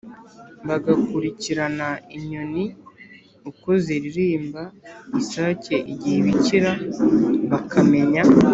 [0.67, 2.63] Bagakurikirana inyoni
[3.49, 4.61] uko ziririmba,
[5.19, 6.71] isake igihe ibikira,
[7.51, 8.23] bakamenya